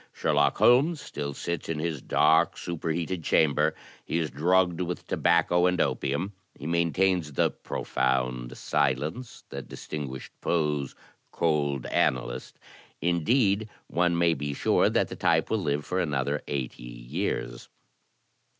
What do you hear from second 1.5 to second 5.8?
in his dark, superheated chamber; he is drugged with tobacco and